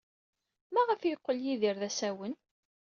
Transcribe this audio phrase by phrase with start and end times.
[0.73, 2.33] Maɣef ay yeqqel Yidir d asawen?